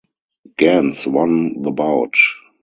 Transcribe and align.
Gans 0.57 1.05
won 1.05 1.61
the 1.61 1.69
bout. 1.69 2.15